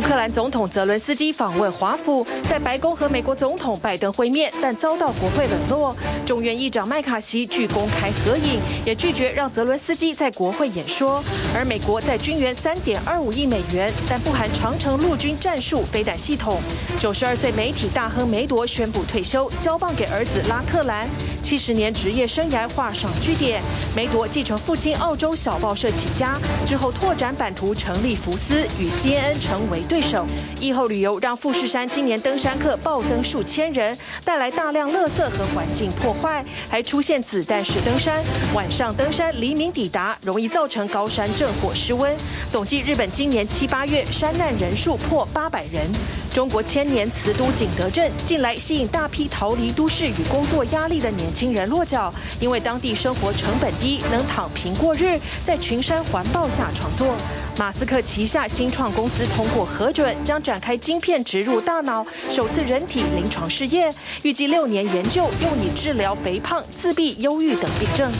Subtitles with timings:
[0.00, 5.94] 乌克兰总统泽伦斯基访问华府，在白宫和美国总统拜登会面，但遭到国会冷落。
[6.24, 11.22] 众院议长麦卡锡拒公开合影，也拒绝让泽伦斯基在国会演说。
[11.54, 16.58] 而美国在军援三点二五亿美元，但不含长城陆军战术飞弹系统。
[16.98, 21.06] 九十二岁媒体大亨梅铎宣布退休，交棒给儿子拉克兰。
[21.42, 23.62] 七十年职业生涯画上句点。
[23.96, 30.24] 梅铎继承父亲澳洲小报社起家，之后拓展版图，成立福斯，与 CNN 成为对手。
[30.60, 38.22] 疫后旅游让富士山今年登山客暴增数千人，带来大量垃圾和环境破坏，还出现子弹式登山。
[38.54, 42.16] 晚上登山，黎明抵达，容易造成高山震火失温。
[42.50, 45.90] 总计日本今年七八月山难人数破八百人。
[46.32, 57.14] 中国千年瓷都景德镇近来吸引大批逃离都市与工作压力的年轻人落脚，因为当地生活成本低，能躺平过日，在群山环抱下创作。
[57.58, 68.10] 马斯克旗下新创公司通过核准，将展开晶片植入大脑，首次人体临床试验，预计六年研究，用以治疗肥胖、自闭、忧郁等病症。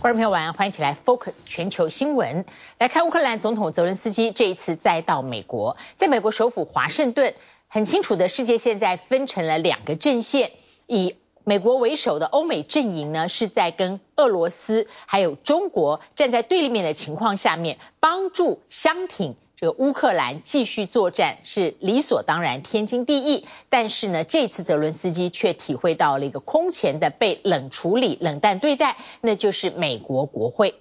[0.00, 2.44] 观众朋友晚安，欢迎起来 Focus 全球新闻。
[2.78, 7.32] 来看乌克兰总统泽伦斯基这一次再到美国，在美国首府华盛顿，
[7.68, 10.50] 很清楚的世界现在分成了两个阵线，
[10.86, 11.14] 以
[11.44, 19.36] 美国为首的欧美阵营呢是在跟俄罗斯还有中国站在对立面的情况下面，帮助相挺。
[19.56, 30.74] 这个乌克兰继续作战是理所当然、天经地义，但是呢，这次泽伦斯基却体会到了一个空前的被冷处理、冷淡对待，那就是美国国会。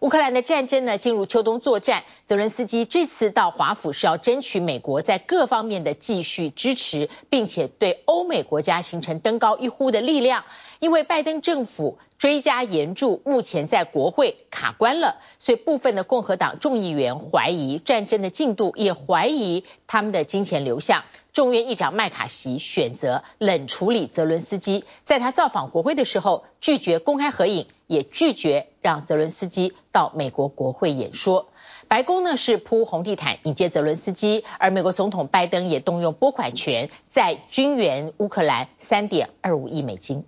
[0.00, 10.44] 乌克兰的战争呢进入秋冬作战，泽伦斯基这次到华府是要争取美国在各方面的继续支持，并且对欧美国家形成登高一呼的力量。
[10.78, 21.02] 因为拜登政府追加援助，目前在国会卡关了，所以部分的共和党众议员怀疑战争的进度，也怀疑他们的金钱流向。
[21.38, 31.46] 众院议长麦卡锡选择冷处理泽伦斯基，在他造访国会的时候，拒绝公开合影，也拒绝让泽伦斯基到美国国会演说。
[31.86, 40.24] 白宫呢是铺红地毯迎接泽伦斯基，而美国总统拜登也动用拨款权，在军援乌克兰三点二五亿美金。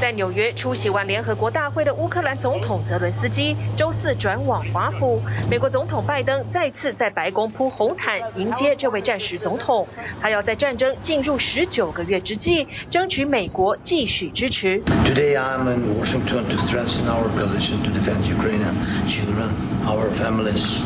[0.00, 5.20] 在纽约出席完联合国大会的乌克兰总统泽伦斯基，周四转往华府。
[5.50, 9.86] 美国总统拜登再次在白宫铺红毯迎接这位战时总统。
[10.18, 14.80] 他要在战争进入十九个月之际，争取美国继续支持。
[15.04, 18.74] Today I'm in Washington to strengthen our coalition to defend Ukrainian
[19.06, 19.50] children,
[19.84, 20.80] our families,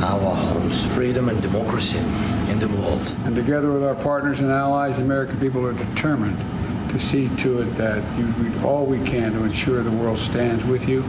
[0.00, 1.98] our homes, freedom and democracy
[2.48, 3.02] in the world.
[3.26, 6.36] And together with our partners and allies, the American people are determined
[6.92, 10.62] to see to it that you do all we can to ensure the world stands
[10.64, 11.02] with you.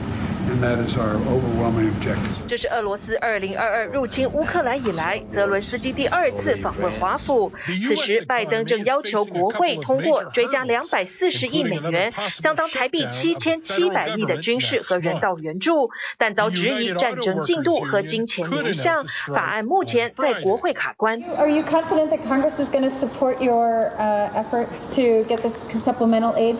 [0.51, 2.47] And that is our overwhelming objective.
[2.47, 7.51] 这是俄罗斯2022入侵乌克兰以来，泽伦斯基第二次访问华府。
[7.65, 19.05] 此时，拜登正要求国会通过追加240亿美元，相当台币7700亿的军事和人道援助，但遭质疑战争进度和金钱流向。
[19.33, 21.21] 法案目前在国会卡关。
[21.37, 23.91] Are you confident that Congress is going to support your
[24.35, 25.53] efforts to get this
[25.85, 26.57] supplemental aid?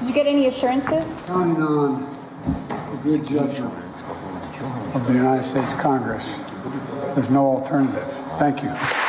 [0.00, 1.02] Did you get any assurances?
[2.90, 3.74] The good judgment
[4.94, 6.40] of the United States Congress.
[7.14, 8.10] There's no alternative.
[8.38, 9.07] Thank you.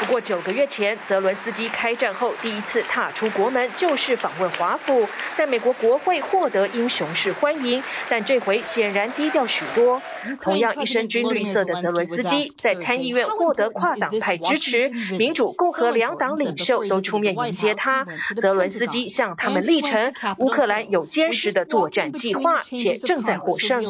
[0.00, 10.02] 不过九个月前，泽伦斯基开战后第一次踏出国门，就是访问华府，在美国国会获得英雄式欢迎，但这回显然低调许多。
[10.42, 18.06] 同样一身军绿色的泽伦斯基，在参议院获得跨党派支持，民主、共和两党领袖都出面迎接他。
[18.40, 23.82] 泽伦斯基向他们力陈，乌克兰有坚实的作战计划，且正在获胜。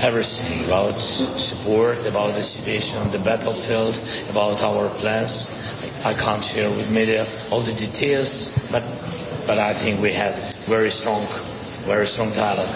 [0.00, 4.00] Everything about support, about the situation on the battlefield,
[4.30, 5.50] about our plans.
[6.04, 8.82] I can't share with media all the details, but
[9.46, 10.38] but I think we had
[10.68, 11.26] very strong,
[11.86, 12.68] very strong dialogue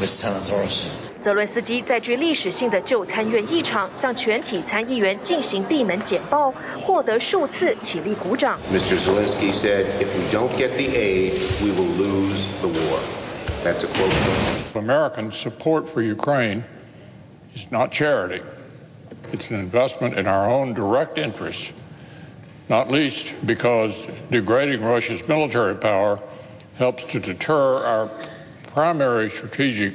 [0.00, 0.90] with senators.
[1.22, 6.52] 泽伦斯基在具历史性的旧参院议场向全体参议员进行闭门简报，
[6.84, 8.58] 获得数次起立鼓掌。
[8.72, 8.98] Mr.
[8.98, 11.32] Zelensky said, "If we don't get the aid,
[11.62, 12.98] we will lose the war."
[13.64, 14.57] That's a quote.
[14.79, 16.63] American support for Ukraine
[17.53, 18.41] is not charity.
[19.31, 21.71] It's an investment in our own direct interests,
[22.69, 26.19] not least because degrading Russia's military power
[26.75, 28.09] helps to deter our
[28.67, 29.93] primary strategic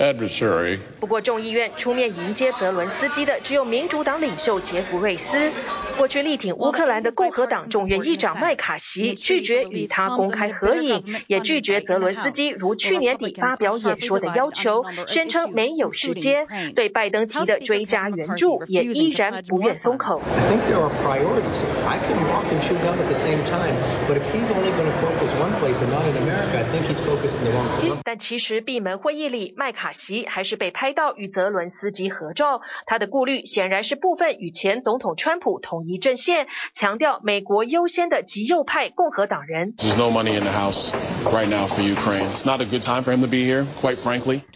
[0.00, 0.80] adversary.
[0.98, 5.52] 不过众议院出面迎接泽伦斯基的只有民主党领袖杰弗瑞斯。
[5.96, 16.46] 过去力挺乌克兰的共和党众院议长麦卡锡拒绝与他公开合影，也拒绝泽伦斯基如去年底发表演说的要求，宣称没有时间。
[16.74, 20.20] 对拜登提的追加援助也依然不愿松口。
[28.04, 32.60] 但其实闭门会议里，麦卡锡还是被拍到与泽伦斯基合照。
[32.86, 39.74] 他的顾虑显然是部分与前总统川普统一阵线，强调美国优先的极右派共和党人。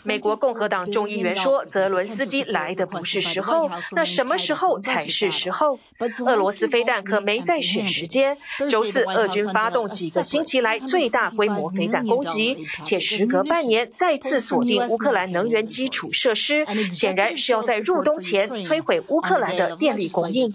[0.05, 5.79] 美国共和党众议员说，泽伦斯基来的不是时候，那什么时候才是时候？
[6.27, 8.39] 俄罗斯飞弹可没在选时间。
[8.71, 20.53] 周四，俄军发动几个星期来最大规模飞弹攻击，且时隔半年再次锁定乌克兰能源基础设施，显然是要在入冬前摧毁乌克兰的电力供应。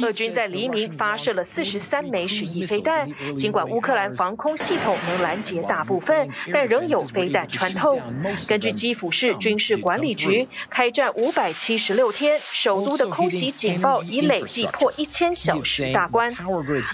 [0.00, 7.98] 俄军在黎明发射了四十三枚十一飞弹，尽管乌克兰防空系统能拦截大部分，但仍有飞弹穿透。
[8.46, 16.34] 根据基辅市军事管理局，开战五百七十六天，首都的空袭警报已累计破一千小时大关。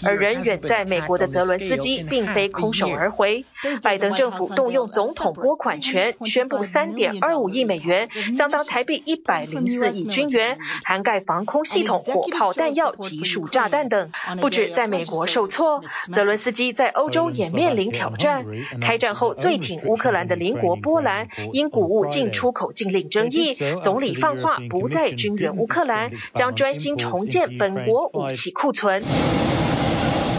[0.02, 3.44] 而人远在美国的泽伦斯基并非空手而回，
[3.82, 12.93] 拜登政府动用总统拨款权，宣布三点二五亿美元，相当台币一百零四亿军元，涵盖防空系统、火炮弹药。
[12.94, 14.10] 集束炸弹等，
[14.40, 15.82] 不止在美国受挫，
[16.12, 18.44] 泽伦斯基在欧洲也面临挑战。
[18.80, 29.02] 开战后最挺乌克兰的邻国波兰，因谷物进出口禁令争议，总理放话不再军援乌克兰，将专心重建本国武器库存。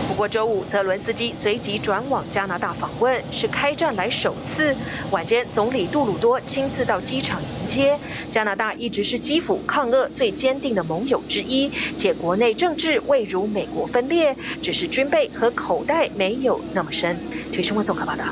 [0.07, 4.74] 不过周五，泽伦斯基随即转往加拿大访问，是开战来首次。
[5.12, 7.98] 晚间，总理杜鲁多亲自到机场迎接。
[8.31, 17.18] 加拿大一直是基辅抗俄最坚定的盟友之一，且国内政治未如美国分裂，只是军备和口袋没有那么深。
[17.51, 18.25] 请新闻综合报道。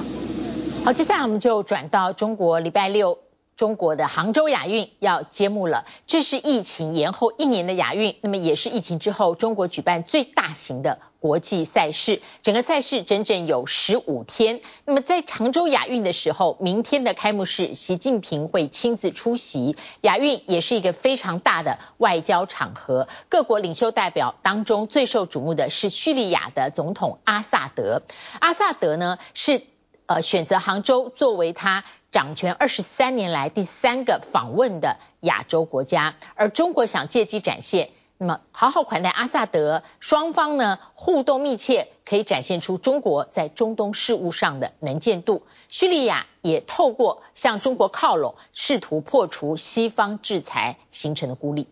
[0.83, 3.22] 好，接下来我们就转到中国，礼拜六。
[3.55, 12.21] 中国的杭州亚运要揭幕了，这是疫情延后一年的亚运，那么也是疫情之后中国举办最大型的国际赛事。
[12.41, 14.61] 整个赛事整整有十五天。
[14.85, 19.77] 那么在杭州亚运的时候，明天的开幕式，习近平会亲自出席。
[20.01, 28.01] 亚运也是一个非常大的外交场合，各国领袖代表当中最受瞩目的是叙利亚的总统阿萨德。
[28.39, 29.61] 阿萨德呢是
[30.07, 31.85] 呃选择杭州作为他。
[32.13, 37.89] 掌权二十三年来第三个访问的亚洲国家，而中国想借机展现，
[38.19, 45.41] 那么好好款待阿萨德，双方呢互动密切，可以展现出中国在中东事务上的能见度。
[45.69, 51.67] 叙利亚也透过向中国靠拢，试图破除西方制裁形成的孤立。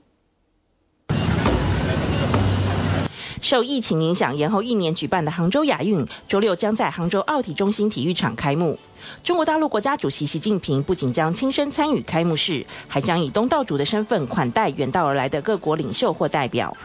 [3.43, 8.79] 受疫情影响，延后一年举办的杭州亚运，周六将在杭州奥体中心体育场开幕。
[9.23, 16.75] 中国大陆国家主席习近平不仅将亲身参与开幕式，还将以东道主的身份款待远道而来的各国领袖或代表，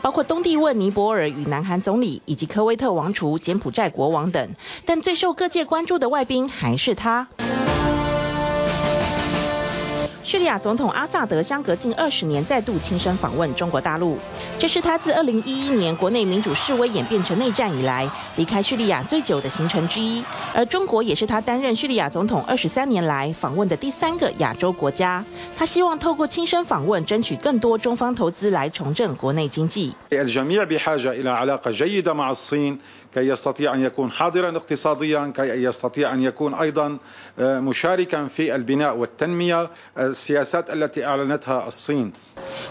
[0.00, 4.50] 包括东帝汶尼泊尔与南韩总理，以及科威特王储、柬埔寨国王等。
[4.86, 7.28] 但最受各界关注的外宾还是他。
[10.28, 14.18] 叙利亚总统阿萨德相隔近二十年再度亲身访问中国大陆，
[14.58, 20.22] 这是他自二零一一年国内民主示威演变成内战以来离开叙利亚最久的行程之一，
[20.54, 25.24] 而中国也是他担任叙利亚总统二十三年来访问的第三个亚洲国家。
[25.56, 29.94] 他希望透过亲身访问，争取更多中方投资来重振国内经济。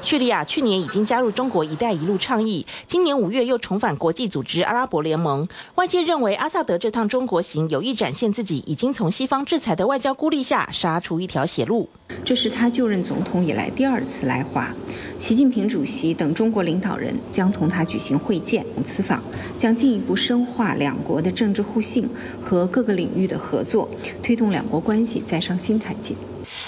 [0.02, 5.48] 叙利亚去年已经加入中国“一带一路”倡议，今年五月又重返国际组织阿拉伯联盟。
[5.76, 11.90] 外界认为阿萨德这趟中国行有意展现自己已经从西方制裁的外交孤立下杀出一条血路。
[12.24, 14.74] 这是他就任总统以来第二次来华，
[15.20, 18.66] 习近平主席等中国领导人将同他举行会见。
[18.86, 19.24] 此访
[19.58, 22.08] 将进一步深化两国的政治互信
[22.42, 23.90] 和各个领域的合作，
[24.22, 26.16] 推动两国关系再上新台阶。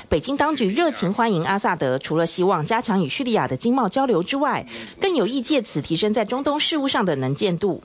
[0.09, 4.65] 北京当局热情欢迎阿萨德，除了希望加强与叙利亚的经贸交流之外，
[4.99, 7.83] 更有意借此提升在中东事务上的能见度。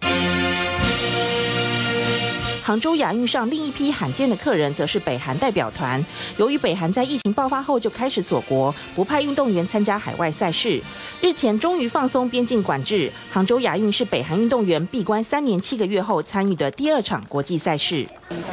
[2.64, 6.06] 杭州亚运上另一批罕见的客人则是北韩代表团。
[6.38, 10.82] 由于北韩在疫情爆发后就开始锁国，不派运动员参加海外赛事。
[11.22, 18.08] 日前终于放松边境管制，杭州亚运是北韩运动员闭关三年七个月后参与的第二场国际赛事。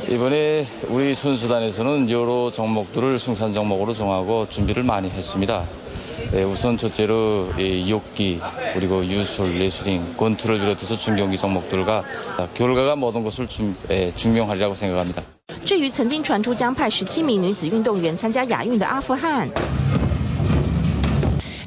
[0.09, 5.65] 이번에 우리 선수단에서는 여러 종목들을 승산 종목으로 정하고 준비를 많이 했습니다.
[6.51, 8.41] 우선 첫째로 이옥기
[8.75, 12.05] 그리고 유술, 레슬링, 권투를 비롯해서 중경기 종목들과
[12.55, 13.49] 결과가 모든 것을
[14.15, 15.23] 증명하리라고 생각합니다.
[15.65, 19.51] 至于曾经传出将派十七名女子运动员参加亚运的阿富汗。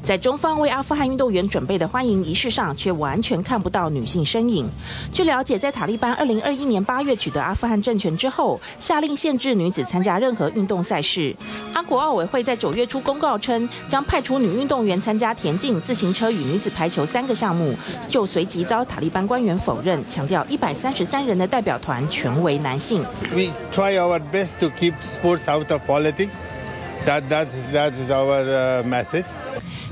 [0.05, 4.69] 在中方为阿富汗运动员准备的欢迎仪式上，却完全看不到女性身影。
[5.15, 11.37] 据了解，在塔利班二零二一年八月取得阿富汗政权之后，下令限制女子参加任何运动赛事。
[11.73, 17.75] 阿国奥委会在九月初公告称，将派出女运动员参加田径、自行车与女子排球三个项目，
[18.09, 23.03] 就随即遭塔利班官员否认，强调一百三十三人的代表团全为男性。
[23.33, 26.29] We try our best to keep sports out of politics.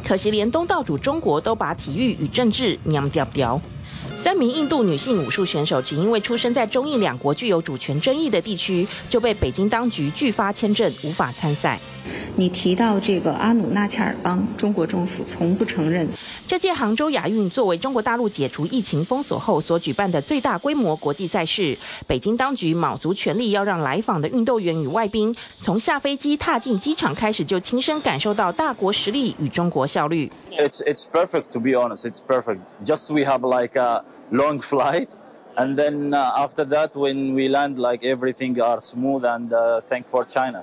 [0.04, 3.61] 可惜连东道主中国都把体育与政治娘掉掉。
[4.16, 11.81] 三名印度女性武术选手只因为出生在中印两国具有主权争议的地区，就被北京当局拒发签证，无法参赛。
[12.37, 16.09] 你提到这个阿努纳恰尔邦，中国政府从不承认。
[16.49, 30.30] 这届杭州亚运作为中国大陆解除疫情封锁后所举办的最大规模国际赛事，北京当局卯足全力要让来访的运动员与外宾从下飞机踏进机场开始就亲身感受到大国实力与中国效率。
[30.50, 32.04] It's it's perfect to be honest.
[32.06, 32.59] It's perfect.
[32.85, 35.09] Just we have like a long flight,
[35.56, 39.50] and then after that when we land, like everything are smooth and
[39.88, 40.62] thank for China.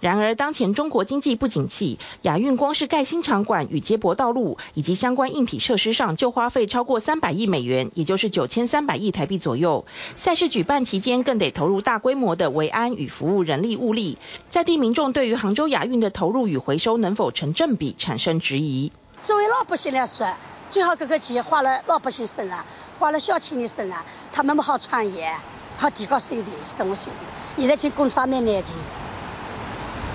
[0.00, 9.84] 然而，当前中国经济不景气，亚运光是盖新场馆与接驳道路以及相关硬体设施上，就花费超过三百亿美元，也就是九千三百亿台币左右。
[10.14, 14.18] 赛事举办期间，更得投入大规模的维安与服务人力物力。
[14.50, 18.92] 在地民众对于杭州亚运的投入与回收能否成正比，产生质疑。
[19.22, 20.28] 作为老百姓来说，
[20.70, 22.64] 最好这个钱花了老百姓身上，
[22.98, 25.30] 花了小青的身上，他们好创业，
[25.76, 27.62] 好提高水平、生活水平。
[27.62, 28.74] 现在请工商业年轻。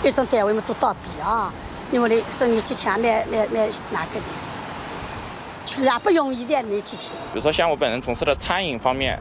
[0.04, 1.54] 一种单位嘛都倒闭啊，
[1.92, 4.26] 因为你挣一几千买买买哪个的，
[5.64, 7.12] 确实不容易的那几千。
[7.32, 9.20] 比如说像我本人从事的餐饮方面，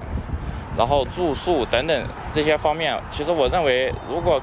[0.79, 4.41] 然后住宿等等这些方面，其实我认为如果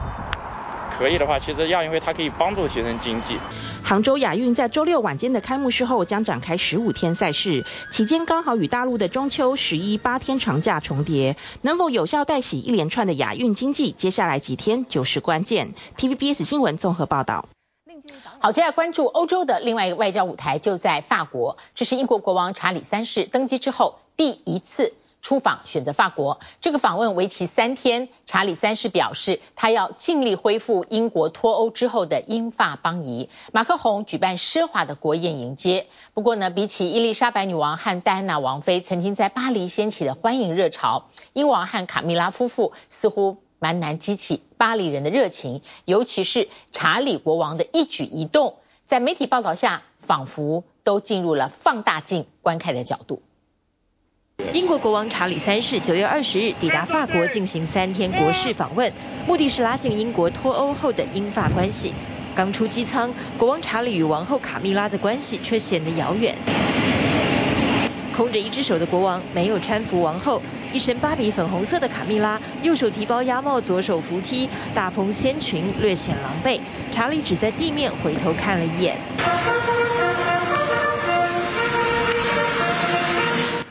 [0.98, 3.38] 可以的话，其实亚运会它可以帮助提升经济。
[3.84, 13.92] 杭州亚运在周六晚间的开幕式后将展开十五天赛事，期间刚好与大陆的中秋、十一八天长假重叠，能否有效带起一连串的亚运经济？
[13.92, 15.74] 接下来几天就是关键。
[15.98, 17.48] TVBS 新闻综合报道。
[18.40, 24.94] 好，接下来关注欧洲的另外一个外交舞台，就在法国，这是英国国王查理三世登基之后第一次。
[25.28, 28.08] 出访选择法国，这个访问为期三天。
[28.28, 33.30] 查理三世表示，他要尽力恢复英国脱欧之后的英法邦谊。
[33.52, 35.88] 马克宏举办奢华的国宴迎接。
[36.14, 45.62] 不过呢，比起伊丽莎白女王和戴安娜王妃曾经在巴黎掀起的欢迎热潮，英王和卡米拉夫妇似乎蛮难激起巴黎人的热情。
[45.84, 48.56] 尤其是查理国王的一举一动，
[48.86, 53.22] 在媒体报道下，仿佛都进入了放大镜观看的角度。
[54.54, 58.94] 英国国王查理三世九月二十日抵达法国进行三天国事访问，
[59.26, 61.92] 目的是拉近英国脱欧后的英法关系。
[62.36, 66.36] 刚出机舱，国王查理与王后卡米拉的关系却显得遥远。
[68.16, 70.42] 空着一只手的国王没有搀扶王后，
[70.72, 76.60] 一身芭比粉红色的卡米拉右手提包压帽，左手扶梯，大风掀裙，略显狼狈。
[76.92, 78.98] 查理只在地面回头看了一眼。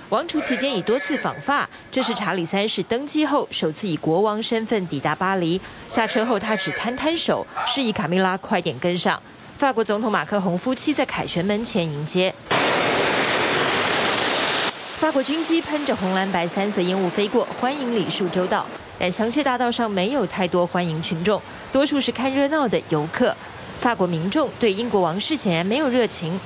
[0.08, 5.60] 王储期间已多次访法，这是查理三世登基后首次以国王身份抵达巴黎。
[5.88, 9.20] 下车后，他只摊摊手，示意卡米拉快点跟上。
[9.58, 12.36] 法国总统马克宏夫妻在凯旋门前迎接。
[14.98, 18.68] 法国军机喷着红蓝白三色烟雾飞过，欢迎礼数周到。
[19.00, 23.36] 但香榭大道上没有太多欢迎群众，多数是看热闹的游客。
[23.80, 26.38] 法国民众对英国王室显然没有热情。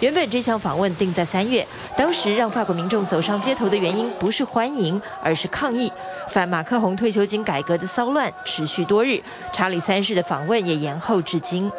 [0.00, 5.90] 原本这项访问定在三月，当时让法国民众走上街头的原因不是欢迎，而是抗议
[6.30, 9.22] 反马克宏退休金改革的骚乱持续多日。
[9.54, 11.72] 查理三世的访问也延后至今。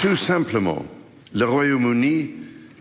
[0.00, 0.82] Tout simplement,
[1.32, 2.30] le Royaume-Uni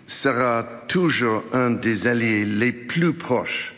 [0.08, 3.74] sera toujours un des alliés les plus proches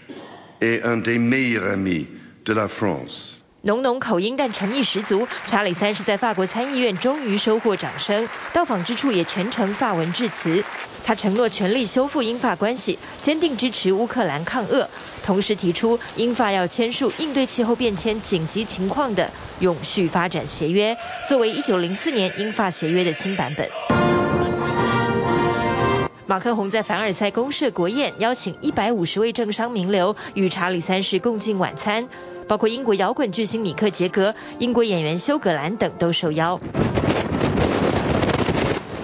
[0.60, 2.06] et un des meilleurs amis
[2.46, 3.37] de la France.
[3.68, 10.64] 浓浓口音但诚意十足，查理三世在法国参议院终于收获掌声，到访之处也全程法文致辞。
[11.04, 14.90] 他承诺全力修复英法关系，坚定支持乌克兰抗俄，
[15.22, 20.96] 同时提出英法要签署应对气候变迁紧急情况的永续发展协约，
[21.28, 23.70] 作为1904年英法协约的新版本。
[26.26, 32.08] 马克宏在凡尔赛公设国宴，邀请一百五十位政商名流与查理三世共进晚餐。
[32.48, 36.60] 包括英国摇滚巨星米克杰格、英国演员休格兰等都受邀。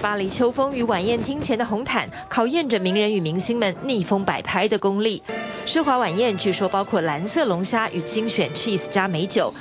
[0.00, 5.22] 巴黎秋风与晚宴厅前的红毯，考验着名人与明星们逆风摆拍的功力。
[5.66, 9.54] 奢华晚宴据说包括蓝色龙虾与精选 cheese 加美酒。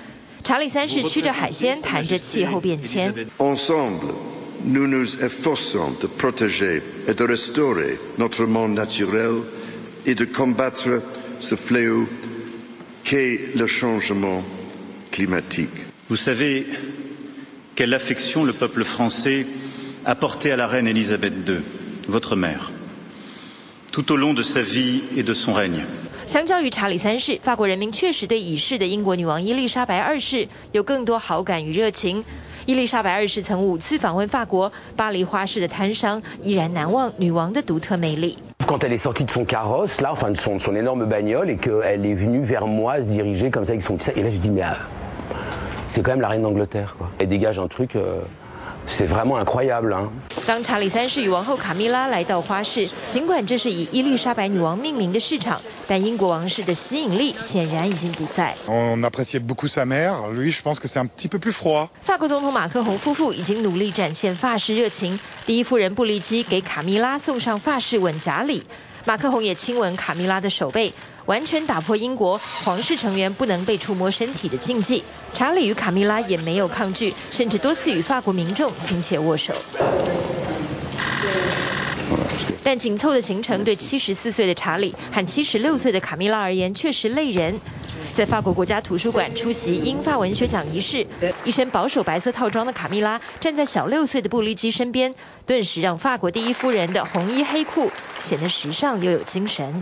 [0.43, 3.13] 查理三世吃着海鲜，谈着气候变迁。
[26.25, 32.23] 相较于查理三世，法国人民确实对已逝的英国女王伊丽莎白二世有更多好感与热情。
[32.65, 38.37] 伊丽莎白二世曾五次访问法国，巴黎花市的摊商依然难忘女王的独特魅力。
[38.65, 42.13] quand elle est sortie de son carrosse, là, enfin de son, énorme bagnole, et qu'elle est
[42.13, 44.73] venue vers moi se diriger comme ça avec son Et là, je dis, mais euh,
[45.87, 47.09] c'est quand même la reine d'Angleterre, quoi.
[47.19, 48.19] Elle dégage un truc, euh,
[48.87, 49.93] c'est vraiment incroyable.
[49.93, 50.09] Hein.
[50.45, 58.53] 当查理三世与王后卡米拉来到花市，尽管这是以伊丽莎白女王命名的市场，但英国王室的吸引力显然已经不在。
[62.01, 68.65] 法国总统马克宏夫妇已经努力展现法式热情，第一夫人布丽姬给卡米拉送上法式吻颊礼，
[69.05, 70.91] 马克宏也亲吻卡米拉的手背。
[71.25, 75.03] 完全打破英国皇室成员不能被触摸身体的禁忌，
[75.33, 79.53] 查理与卡米拉也没有抗拒，甚至多次与法国民众亲切握手。
[82.63, 87.59] 但紧凑的行程对七十四岁的查理和七十六岁的卡米拉而言确实累人。
[88.13, 91.07] 在法国国家图书馆出席英法文学奖仪式，
[91.43, 95.15] 一身保守白色套装的卡米拉站在小六岁的布丽姬身边，
[95.47, 99.81] 顿时让法国第一夫人的红衣黑裤显得时尚又有精神。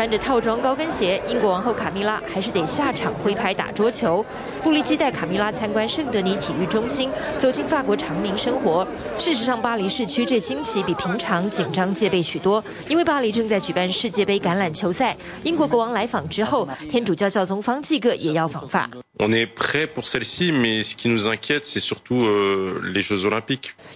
[0.00, 4.24] 穿着套装高跟鞋，英国王后卡米拉还是得下场挥拍打桌球。
[4.64, 8.88] 布利基带卡米拉参观圣德尼体育中心，走进法国长民生活。
[9.18, 15.18] 事实上，巴黎市区这星期比平常紧张戒备许多，因为巴黎正在举办世界杯橄榄球赛。
[15.42, 18.88] 英国国王来访之后，天主教教宗方济各也要访法。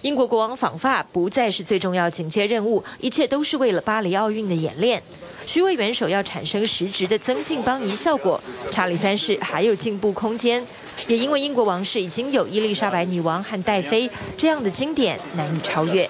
[0.03, 5.01] 英国国王访法不再是最重要警戒任务，一切都是为了巴黎奥运的演练。
[5.47, 10.67] 虚位元首要产生实质的增进邦谊效果，查理三世还有进步空间。
[11.07, 16.09] 也因为英国王室已经有伊丽莎白女王和戴妃这样的经典难以超越。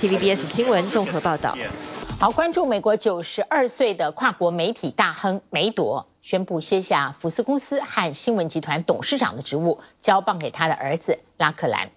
[0.00, 1.58] TVBS 新闻综合报道。
[2.20, 11.90] 好，关注美国九十二岁的跨国媒体大亨梅朵宣布卸下福斯公司和新闻集团董事长的职务，交棒给他的儿子拉克兰。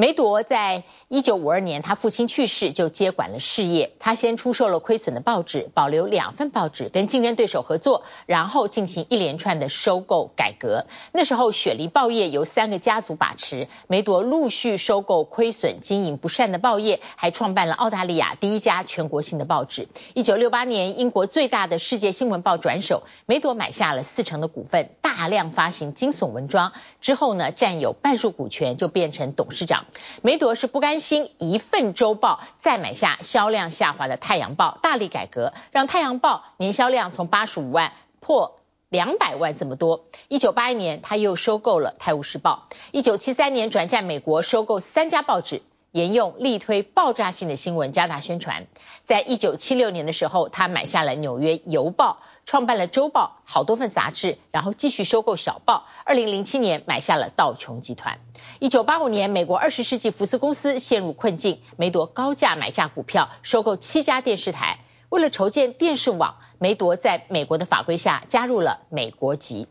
[0.00, 3.92] 梅铎在一九五二年，他父亲去世就接管了事业。
[3.98, 10.86] 他先出售了亏损的报纸，保留两份报纸，跟竞争对手合作，然后进行一连串的收购改革。
[11.12, 13.68] 那时候，雪梨报业由三个家族把持。
[13.88, 19.86] 梅铎陆续收购亏损、经营不善的报业，还创办了澳大利亚第一家全国性的报纸。
[20.14, 26.72] 一九六八年，英国最大的世界新闻报转手，梅铎买下了四成的股份，大量发行惊悚文章。
[27.02, 29.84] 之后呢，占有半数股权，就变成董事长。
[30.22, 40.04] 梅铎是不甘心一份周报再买下销量下滑的《太阳报》，大力改革，让《太阳报》年销量从八十五万破两百万这么多。
[40.28, 42.68] 一九八一年，他又收购了《泰晤士报》。
[42.90, 48.66] 一九七三年转战美国，收购三家报纸，沿用力推爆炸性的新闻，加大宣传。
[49.04, 52.18] 在一九七六年的时候，他买下了《纽约邮报》。
[52.50, 55.86] 创办了周报，好多份杂志，然后继续收购小报。
[56.02, 58.18] 二零零七年买下了道琼集团。
[58.58, 64.80] 一九八五年，美国二十世纪福斯公司陷入困境，梅铎高价买下股票，收购七家电视台。
[65.10, 69.68] 为了筹建电视网，梅铎在美国的法规下加入了美国籍。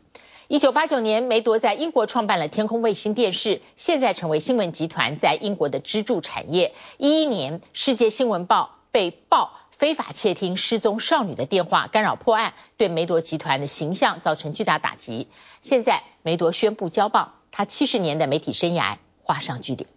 [0.48, 6.74] 一九八九年，梅铎在英国创办了天空卫星电视，现在成为新闻集团在英国的支柱产业。
[6.98, 9.52] 一一年，世界新闻报被曝。
[9.80, 15.30] 非法窃听失踪少女的电话，干扰破案，对梅铎集团的形象造成巨大打击。
[15.62, 19.89] 现在梅铎宣布交棒，他七十年的媒体生涯画上句点。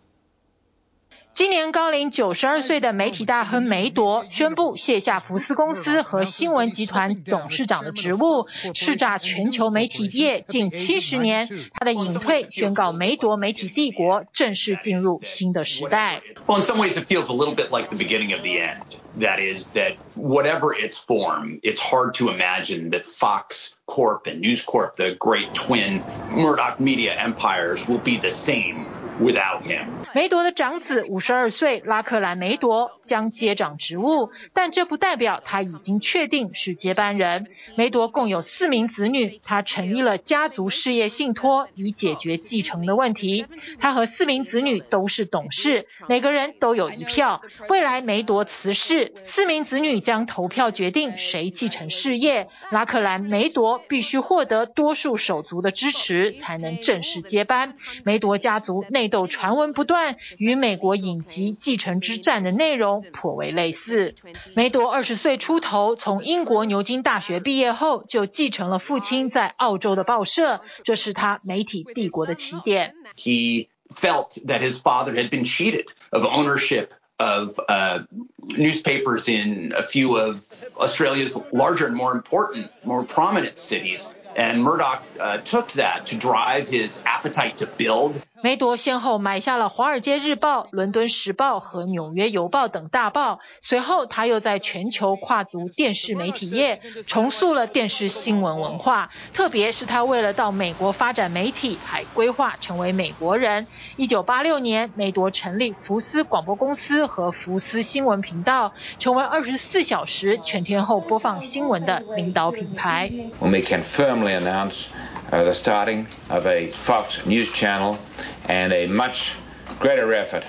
[1.35, 11.49] 今年高龄九十二岁的媒体大亨梅铎宣布卸下福斯公司和新闻集团董事长的职务，叱咤全球媒体业近七十年。
[11.73, 16.23] 他的隐退宣告梅铎媒体帝国正式进入新的时代。
[16.47, 19.02] Well, in some ways, it feels a little bit like the beginning of the end.
[19.15, 24.65] That is, that whatever its form, it's hard to imagine that Fox Corp and News
[24.65, 28.87] Corp, the great twin Murdoch media empires, will be the same.
[29.21, 29.89] Without him.
[30.15, 37.47] 梅铎的长子五十二岁拉克兰梅铎将接掌职务，但这不代表他已经确定是接班人。
[37.77, 43.45] 梅铎共有四名子女，他成立了家族事业信托以解决继承的问题。
[43.79, 47.43] 他和四名子女都是董事，每个人都有一票。
[47.69, 52.49] 未来梅铎辞世，四名子女将投票决定谁继承事业。
[52.71, 57.77] 拉克兰梅铎必须获得多数手足的支持，才能正式接班。
[58.05, 59.13] 梅铎家族内。
[59.13, 64.15] 斗传闻不断，与美国影集《继承之战》的内容颇为类似。
[64.57, 72.95] 梅铎二十岁出头，从英国牛津大学毕业后，就继承了父亲在澳洲的报社，这是他媒体帝国的起点。
[73.19, 76.89] He felt that his father had been cheated of ownership
[77.23, 78.01] of uh,
[78.41, 80.45] newspapers in a few of
[80.77, 86.69] Australia's larger and more important, more prominent cities, and Murdoch uh, took that to drive
[86.69, 88.21] his appetite to build.
[88.43, 99.11] 梅铎先后买下了《华尔街日报》、《伦敦时报》和《纽约邮报》等大报，随后他又在全球跨足电视媒体业，重塑了电视新闻文化。
[99.33, 103.69] 特别是他为了到美国发展媒体，还规划成为美国人。
[103.95, 113.09] 一九八六年，梅铎成立福斯广播公司和福斯新闻频道，成为二十四小时全天候播放新闻的领导品牌。
[113.39, 114.87] When we can firmly announce
[115.31, 117.99] the starting of a Fox News channel.
[118.47, 119.37] And a much
[119.79, 120.45] greater effort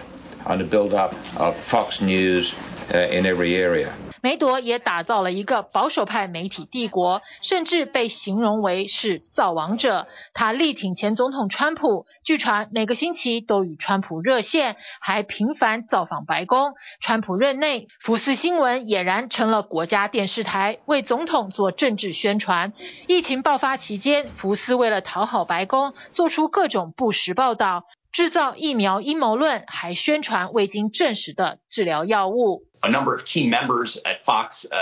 [0.46, 2.56] on the build-up of Fox News
[2.94, 3.94] uh, in every area.
[4.24, 10.08] 梅铎也打造了一个保守派媒体帝国，甚至被形容为是造王者。
[10.34, 16.72] 他力挺前总统川普，据传每个星期都与川普热线，还频繁造访白宫。
[17.02, 22.72] 川普任内，福斯新闻俨然成了国家电视台，为总统做政治宣传。
[23.08, 32.65] 疫情爆发期间，福斯为了讨好白宫，做出各种不实报道，制造疫苗阴谋论，还宣传未经证实的治疗药物。
[32.81, 34.77] A number of key members at Fox uh,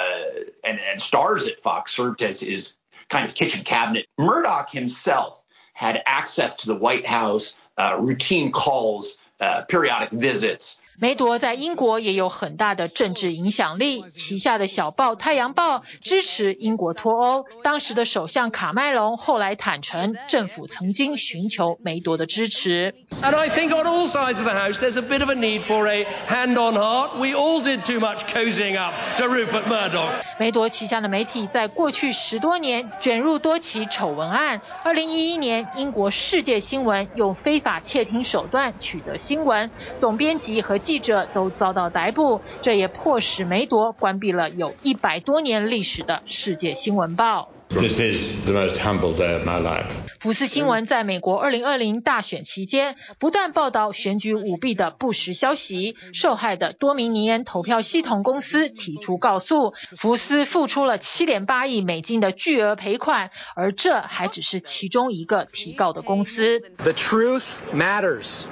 [0.62, 2.75] and, and stars at Fox served as his
[3.09, 4.07] kind of kitchen cabinet.
[4.17, 10.79] Murdoch himself had access to the White House, uh, routine calls, uh, periodic visits.
[11.02, 17.44] 梅铎在英国也有很大的政治影响力，旗下的小报《太阳报》支持英国脱欧。
[17.64, 22.94] 当时的首相卡麦隆后来坦承，政府曾经寻求梅铎的支持。
[23.24, 25.88] And I think on all sides of the house, there's a bit of a need for
[25.88, 27.18] a hand on heart.
[27.18, 30.12] We all did too much cozying up to Rupert Murdoch.
[30.38, 34.62] 梅铎旗下的媒体在过去十多年卷入多起丑闻案。
[34.84, 47.50] 二零一一年，英国《世界新闻》用非法窃听手段取得新闻，总编辑和记者都遭到逮捕，这也迫使梅铎关闭了有一百多年历史的《世界新闻报》。
[47.74, 49.86] This is the most humble day of my life.
[50.20, 66.60] 福斯新闻在美国2020大选期间不断报道选举舞弊的不实消息，受害的多名尼恩投票系统公司提出告诉，福斯付出了七点八亿美金的巨额赔款，而这还只是其中一个提告的公司。
[66.76, 68.44] The truth matters.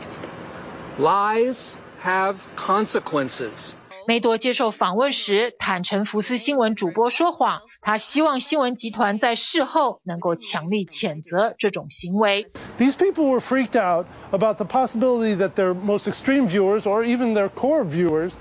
[0.98, 3.74] Lies have consequences.
[4.08, 7.62] 梅铎接受访问时坦诚，福斯新闻主播说谎。
[7.82, 12.48] 他希望新闻集团在事后能够强力谴责这种行为。
[12.80, 17.50] These people were freaked out about the possibility that their most extreme viewers or even their
[17.50, 18.34] core viewers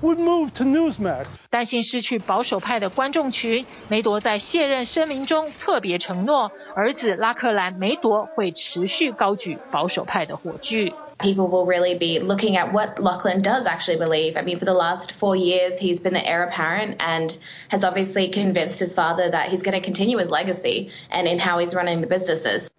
[0.00, 1.34] would move to Newsmax.
[1.50, 10.94] 担心失去保守派的观众群，梅铎在卸任声明中特别承诺，儿子拉克兰梅铎会持续高举保守派的火炬。
[11.19, 14.37] people will really be looking at what Lachlan does actually believe.
[14.37, 17.37] I mean, for the last four years, he's been the heir apparent and
[17.69, 21.59] has obviously convinced his father that he's going to continue his legacy and in how
[21.59, 22.69] he's running the businesses.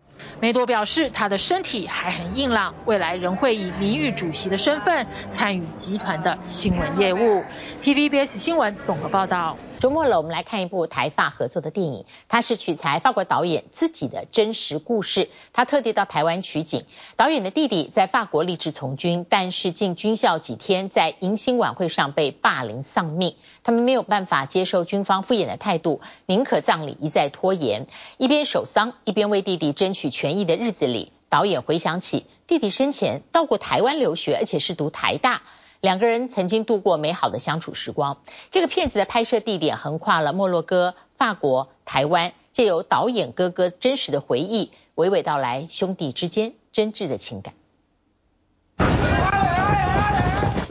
[0.40, 7.44] 梅铎表示，他的身体还很硬朗，未来仍会以名誉主席的身份参与集团的新闻业务。
[7.80, 9.56] TVBS 新闻综合报道。
[9.79, 15.29] 周末了，我们来看一部台法合作的电影，它是取材法国导演自己的真实故事。
[15.53, 16.85] 他特地到台湾取景。
[17.15, 23.35] 导演的弟弟在法国立志从军，但是进军校几天，在迎新晚会上被霸凌丧命。
[23.63, 27.85] 他们没有办法接受军方敷衍的态度，宁可葬礼一再拖延。
[28.17, 35.43] 一边守丧，一边为弟弟争取权益的日子里，导演回想起弟弟生前到过台湾留学，而且是读台大。
[35.81, 38.17] 两个人曾经度过美好的相处时光。
[38.51, 47.53] 这个片子的拍摄地点横跨了摩洛哥、法国、台湾，借由导演哥哥真实的回忆，娓娓道来兄弟之间真挚的情感。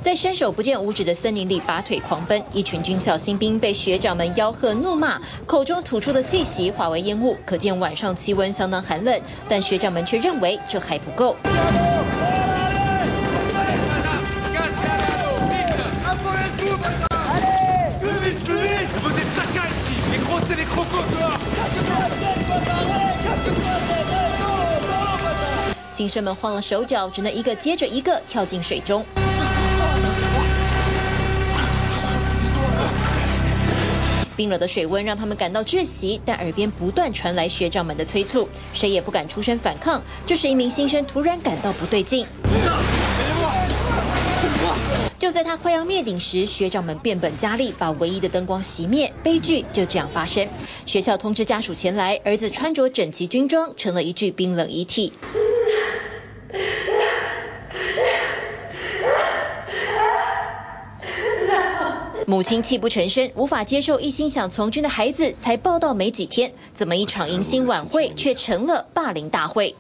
[0.03, 9.21] 在伸手不见五指的森林里拔腿狂奔，一群军校新兵被学长们吆喝怒骂，口中吐出的气息化为烟雾，可见晚上气温相当寒冷。
[9.49, 11.35] 但学长们却认为这还不够。
[25.97, 29.03] 新生们慌了手脚，只能一个接着一个跳进水中。
[34.37, 40.03] 冰冷的水温让他们感到窒息，但耳边不断传来学长们的催促，谁也不敢出声反抗。
[40.27, 42.27] 这时，一名新生突然感到不对劲。
[45.19, 50.47] 就在他快要灭顶时，学长们变本加厉，把唯一的灯光熄灭，悲剧就这样发生。
[50.85, 55.15] 学校通知家属前来，儿子穿着整齐军装，成了一具冰冷遗体。
[62.28, 69.76] 母亲泣不成声，无法接受一心想从军的孩子才报到没几天，怎么一场迎新晚会却成了霸凌大会？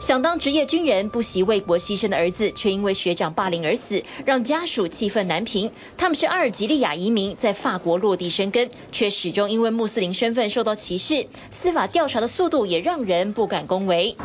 [0.00, 5.70] 想当职业军人，不惜为国牺牲的儿子，却因为学长霸凌而死，让家属气愤难平。
[5.96, 11.28] 他们是阿尔及利亚移民，在法国落地生根，却始终因为穆斯林身份受到歧视。
[11.52, 14.16] 司法调查的速度也让人不敢恭维。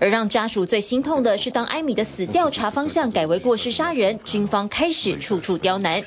[0.00, 6.04] 而让家属最心痛的是，当艾米的死调查方向改为过失杀人，军方开始处处刁难。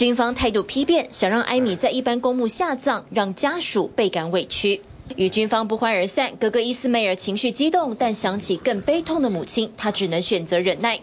[0.00, 4.80] 军方态度批变，想让艾米在一般公墓下葬，让家属倍感委屈。
[5.14, 11.00] 与军方不欢而散，哥哥伊斯梅尔情绪激动，但想起更悲痛的母亲，他只能选择忍耐。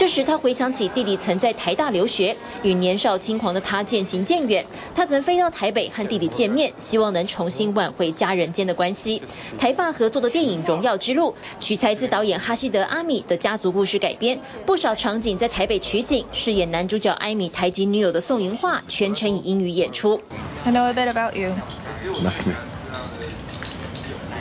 [0.00, 4.64] 这时，他回想起弟弟曾在台大留学，与年少轻狂的他渐行渐远。
[4.94, 9.20] 他曾飞到台北和弟弟见面，希望能重新挽回家人间的关系。
[9.58, 11.32] 台法合作的电影《荣耀之路》
[11.62, 16.24] 取材自导演哈希德·阿米的家族故事改编，不少场景在台北取景。
[16.32, 20.22] 饰演男主角艾米台籍女友的宋芸樺全程以英语演出。
[20.64, 21.52] I know a bit about you.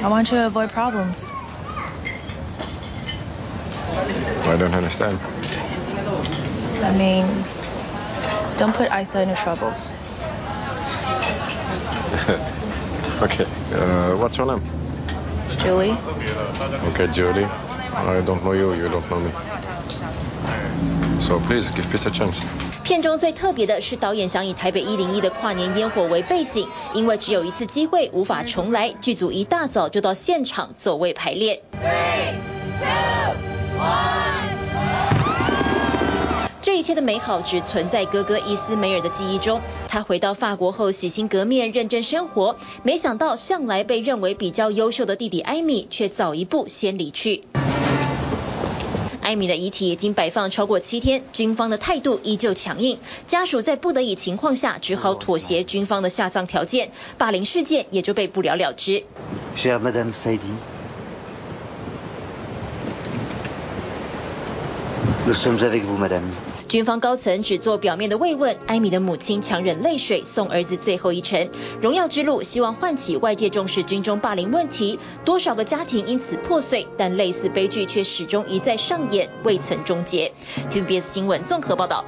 [0.01, 1.25] I want you to avoid problems.
[4.47, 5.17] I don't understand.
[6.82, 7.26] I mean,
[8.56, 9.92] don't put Isa into troubles.
[13.22, 14.62] Okay, uh, what's your name?
[15.58, 15.96] Julie.
[16.92, 17.46] Okay, Julie.
[17.96, 19.30] I don't know you, you don't know me.
[21.20, 22.42] So please give peace a chance.
[22.82, 28.92] 片中最特别的是，导演想以台北一零一的跨年烟火为背景，因为只有一次机会，无法重来。
[29.00, 31.60] 剧组一大早就到现场走位排练。
[31.72, 32.34] Three,
[32.78, 33.34] two,
[33.78, 34.37] one.
[36.79, 39.59] 一切的美好只存在哥哥伊斯梅尔的记忆中。
[39.89, 42.55] 他回到法国后洗心革面，认真生活。
[42.83, 47.43] 没想到向来被认为比较优秀的弟弟艾米却早一步先离去。
[49.19, 52.97] 艾米的遗体已经摆放超过七天，军方的态度依旧强硬。
[53.27, 59.03] 家属在不得已情况下只好妥协军方的下葬条件，霸凌事件也就被不了了之。
[66.69, 71.49] 军方高层只做表面的慰问，艾米的母亲强忍泪水送儿子最后一程。
[71.81, 80.31] 荣耀之路希望唤起外界重视军中霸凌问题，多少个家庭因此破碎，但类似悲剧却始终一再上演，未曾终结。
[80.69, 82.05] TVBS 新闻综合报道。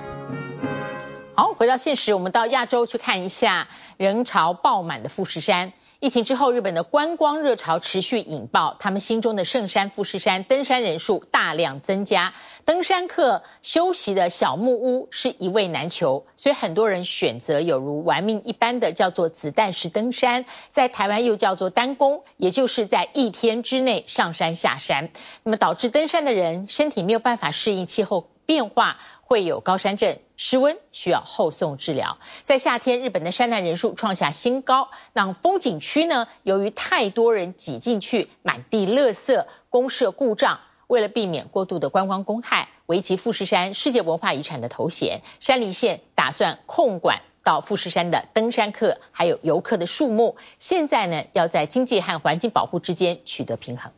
[1.33, 5.73] 好，回到现实，我们到亚洲去看一下人潮爆满的富士山。
[5.99, 12.33] 疫情之后，日本的观光热潮持续引爆，他们心中的圣山富士山登山人数大量增加，
[12.65, 25.11] 登山客休息的小木屋是一位难求，所以很多人选择有如玩命一般的叫做子弹式登山，在台湾又叫做单攻，也就是在一天之内上山下山，
[25.43, 28.97] 那么导致登山的人身体没有办法适应气候变化。
[29.23, 32.17] 会有高山症、失温，需要后送治疗。
[32.43, 34.89] 在夏天，日本的山难人数创下新高。
[35.13, 36.27] 那风景区呢？
[36.43, 40.59] 由于太多人挤进去，满地垃圾，公设故障。
[40.91, 50.35] 为了避免过度的观光公害，维持富士山世界文化遗产的头衔，山梨县打算控管到富士山的登山客还有游客的数目。
[50.59, 53.93] 现在呢，要在经济和环境保护之间取得平衡。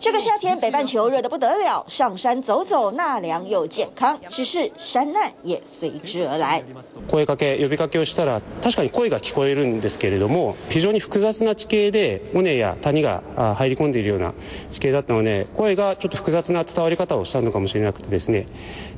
[0.00, 6.62] 这个夏天北半球热得不得了，上山走走纳凉又健康，只是山难也随之而来。
[7.08, 13.24] 声かけ呼びかけをしたら确かに声が闻こえるんですけれども非常に复杂な地形で尾根や谷が
[13.56, 14.32] 入り込んでいるような
[14.70, 18.46] 地形だったので声がちょっと复杂な伝わり方をしたのかもしれなくてですね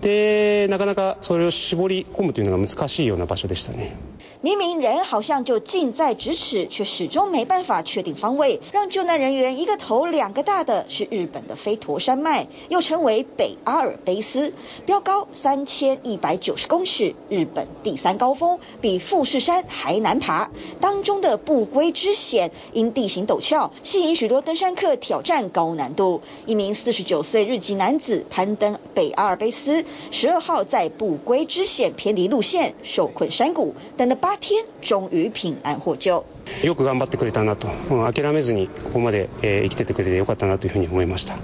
[0.03, 3.97] でなかなかそれを绞り込むというのが难しいような场所でしたね。
[4.43, 14.54] 明明人好像就近在咫尺，却始终没办法确定方位，让救难人员一个头两个大的 是日本的飞驼山脉，又称为北阿尔卑斯，
[14.86, 20.52] 标高三千一百九十公尺，日本第三高峰，比富士山还难爬。
[20.80, 26.22] 当中的不归之险，因地形陡峭，吸引许多登山客挑战高难度。
[26.46, 36.26] 一名四十九岁日籍男子攀登北阿尔卑斯，十二号在不归之险偏离路线，受困山谷，等了八天，终于平安获救。
[36.65, 41.37] よく顽张ってくれたなと、谛めずにここまで生きててくれてよかったなというふうに思いました。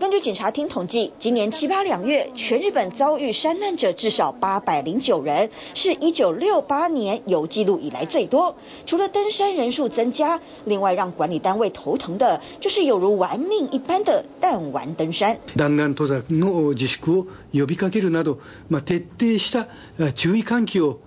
[0.00, 8.56] 根据检察厅统计，今年七八两月，全日本遭遇山难者至少八百零九人，是一九六八年有记录以来最多。
[8.86, 15.40] 除了登山人数增加，另外让管理单位头疼的，就是有如玩命一般的弹丸登山。
[15.56, 18.38] 弹丸登山の自粛を呼びかけるなど、
[18.70, 19.66] 彻底した
[20.12, 21.00] 注意唤起を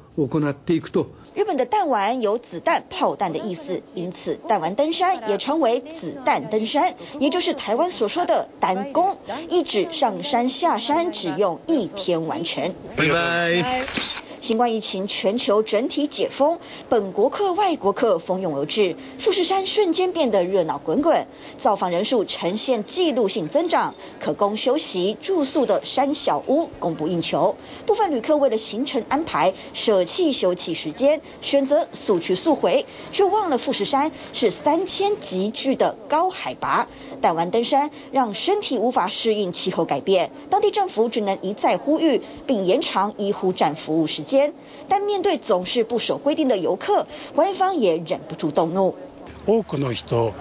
[1.36, 9.18] 日本的弹丸有子弹、炮弹的意思，因此弹丸登山也称为子弹登山，也就是台湾所说的弹弓，
[9.50, 12.74] 意指上山下山只用一天完成。
[12.96, 14.15] 拜拜。
[14.40, 21.26] 新冠疫情全球整体解封，本国客、外国客蜂拥而至，富士山瞬间变得热闹滚滚，
[21.58, 27.56] 造访人数呈现纪录性增长，可供休息住宿的山小屋供不应求。
[27.86, 36.86] 部分旅客为了行程安排，舍弃休憩时间，选择速去速回，却忘了富士山是三千级距的高海拔，
[37.22, 44.25] 但玩登山让身体无法适应气候改变，当地政府只能一再呼吁，并延长医护站服务时。
[44.88, 48.94] 但面对总是不守规定的游客，官方也忍不住动怒。
[49.46, 50.34] 多くの人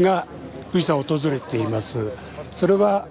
[0.00, 0.26] が
[0.70, 2.12] 富士山を訪れています。
[2.52, 3.08] それは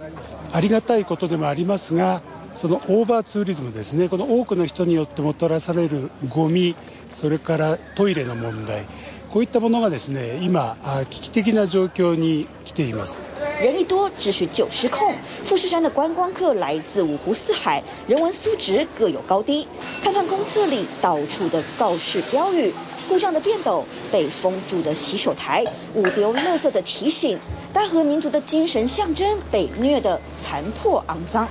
[0.54, 2.22] ありがたいことでもありますが、
[2.56, 4.10] そのオーバーツーリズムですね。
[4.10, 6.76] この多くの人によってもたらされるゴミ、
[7.10, 8.86] それからトイレの問題、
[9.33, 10.77] こういったものがですね、今
[11.11, 13.19] 危机的な状况に来ています。
[13.61, 15.15] 人一多，秩序就失控。
[15.45, 19.67] 富士山的观光客来自五湖四海，人文素质各有高低。
[20.03, 22.73] 看看公厕里到处的告示标语，
[23.09, 27.39] 故障的便斗，被封住的洗手台，误丢垃圾的提醒，
[27.73, 31.49] 大和民族的精神象征被虐得残破肮脏。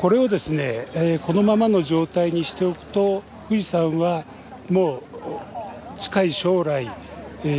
[0.00, 4.24] これをですね、このままの状态にしておくと、富士山は
[4.70, 6.90] もう近い将来、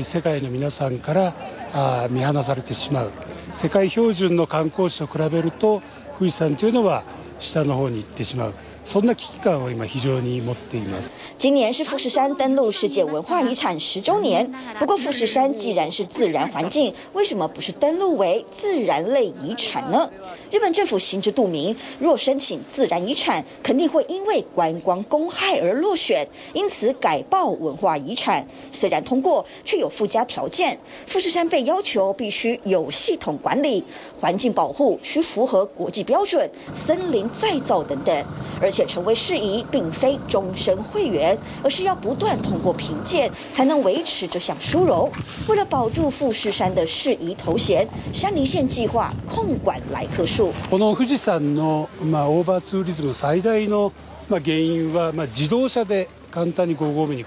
[0.03, 3.13] 世界の皆さんから見放されてしまう。
[3.51, 5.83] 世界標準の観光地と比べると
[6.19, 7.05] 富士山というのは
[7.39, 8.55] 下の方に行ってしまう。
[8.88, 11.12] そんな危机感を今非常に持っています。
[11.40, 14.54] 今年是富士山登录世界文化遗产十周年。
[14.80, 20.12] 不过富士山既然是自然环境，为什么不是登录为自然类遗产呢？
[20.52, 28.48] 日本政府心知肚明，若申请自然遗产，肯定会因为观光公害而落选，因此改报文化遗产。
[28.74, 33.86] 虽然通过，却有附加条件：富士山被要求必须有系统管理，
[34.20, 38.26] 环境保护需符合国际标准，森林再造等等。
[38.62, 45.12] 而且 成为事宜，并非终身会员，而是要不断通过评鉴，才能维持这项殊荣。
[45.48, 50.54] 为了保住富士山的事宜头衔，山梨县计划控管来客数。
[50.70, 53.92] この富士山のまあオーバーツーリズム最大の
[54.30, 57.26] まあ原因はまあ自动车で简单に五合目に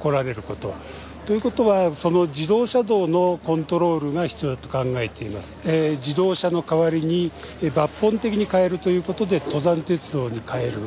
[0.00, 0.74] 来られること。
[1.29, 10.79] ということはその自动车道のコントロールが必要だと考えています、えー、自动车の代わりに抜本的に変えるということで登山鉄道に変える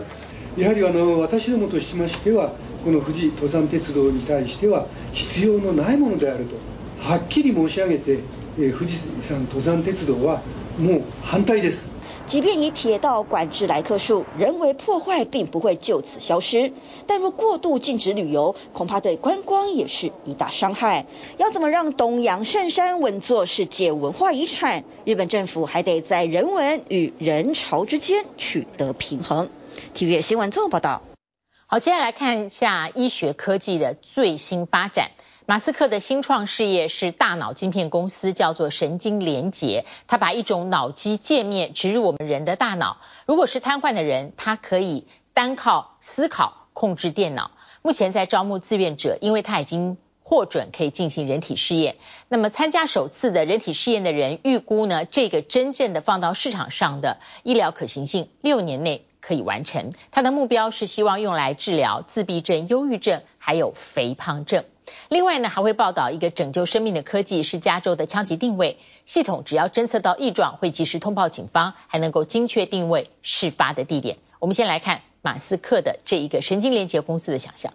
[0.57, 6.57] やはりあの私どもとしましてはこの富士登山鉄道に対しては必要のないものであると
[6.99, 8.19] はっきり申し上げて
[8.59, 10.43] え、富士山登山鉄道は
[10.77, 11.92] もう反対です。
[12.33, 16.73] 即便以铁道管制来克数，人为破坏并不会就此消失。
[17.07, 21.05] 但若过度禁止旅游，恐怕对观光也是一大伤害。
[21.37, 24.85] 要怎么让东洋圣山稳坐世界文化遗产？
[25.05, 29.51] 日本政府还得在人文与人潮之间取得平衡。
[29.95, 31.03] TVB 新闻综合报道。
[31.67, 35.11] 好，接下来看一下医学科技的最新发展。
[35.45, 39.85] 马斯克的新创事业是大脑晶片公司，叫做神经连结。
[40.07, 47.51] 他把一种脑机界面植入我们人的大脑，如果是瘫痪的人，他可以单靠思考控制电脑。
[47.83, 51.97] 目前在招募志愿者，因为他已经获准可以进行人体试验。
[52.29, 59.07] 那么参加首次的人体试验的人，预估呢，这个真正的放到市场上的医疗可行性，六年内。
[59.21, 64.65] 可以完成，他的目标是希望用来治疗自闭症、忧郁症，还有肥胖症。
[65.13, 74.17] 另外呢，还会报道一个拯救生命的科技，是加州的枪击定位系统，只要侦测到异状，会及时通报警方，还能够精确定位事发的地点。
[74.39, 77.75] 我们先来看马斯克的这一个神经连接公司的想象。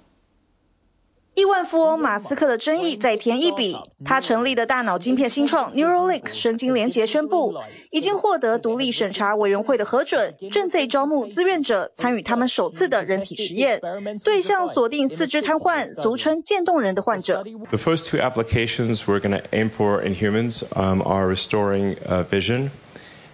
[1.37, 7.53] 亿万富翁马斯克的争议再添一笔，他成立的大脑晶片新创 Neuralink 神经连结宣布，
[7.91, 13.79] 已经获得独立审查委员会的核准，正在招募志愿者参与他们首次的人体实验，
[14.23, 17.43] 对象锁定四肢瘫痪，俗称渐冻人的患者。
[17.43, 22.71] The first two applications we're going to aim for in humans um, are restoring uh, vision,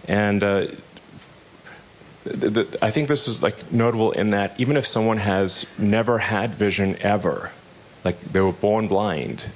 [0.06, 0.66] and uh,
[2.24, 6.18] the, the, I think this is like notable in that even if someone has never
[6.18, 7.50] had vision ever.
[8.04, 9.46] Like they were born blind.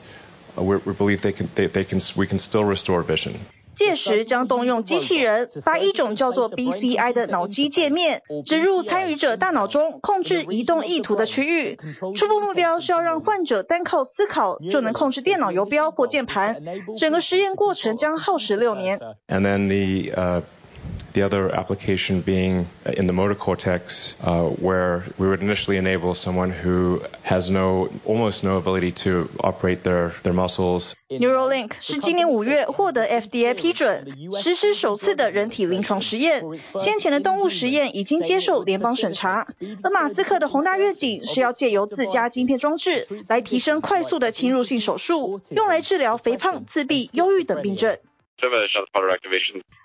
[0.56, 3.34] We believe they can they they can we can still restore vision.
[3.74, 11.78] 届时将动用机器人，把一种叫做 BCI 的脑机界面植入参与者大脑中，控制移动意图的区域。
[12.16, 16.60] 初步目标是要让患者单靠思考就能控制电脑游标或键盘。
[16.96, 18.98] 整个实验过程将耗时六年。
[19.28, 20.42] And then the uh
[21.17, 26.49] The other application being in the motor cortex, uh, where we would initially enable someone
[26.49, 30.95] who has no, almost no ability to operate their, their muscles.
[31.09, 34.07] Neuralink 是今年五月获得 FDA 批准，
[34.41, 36.43] 实施首次的人体临床实验。
[36.79, 39.45] 先前的动物实验已经接受联邦审查。
[39.83, 47.99] 而马斯克的宏大愿景是要借由自家晶片装置，来提升快速的侵入性手术，用来治疗肥胖、自闭、忧郁等病症。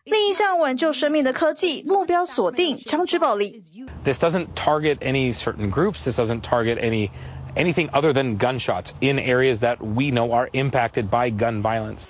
[0.05, 3.63] 另一项挽救生命的科技，目标锁定枪支暴力。
[4.05, 6.05] This doesn't target any certain groups.
[6.05, 7.11] This doesn't target any
[7.55, 12.07] anything other than gunshots in areas that we know are impacted by gun violence.